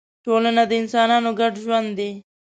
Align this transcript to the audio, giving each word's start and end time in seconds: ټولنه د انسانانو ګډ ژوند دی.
ټولنه 0.25 0.63
د 0.67 0.71
انسانانو 0.81 1.31
ګډ 1.39 1.53
ژوند 1.63 1.89
دی. 1.99 2.11